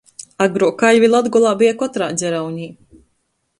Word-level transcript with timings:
Agruok 0.45 0.77
kaļvi 0.83 1.09
Latgolā 1.17 1.53
beja 1.61 1.77
kotrā 1.83 2.09
dzeraunē. 2.23 2.69